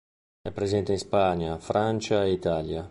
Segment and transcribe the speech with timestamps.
[0.41, 2.79] È presente in Spagna, Francia e Italia.